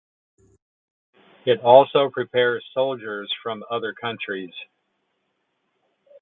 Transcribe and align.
It 1.45 1.59
also 1.61 2.09
prepares 2.09 2.65
soldiers 2.73 3.31
from 3.43 3.63
other 3.69 3.93
countries. 3.93 4.49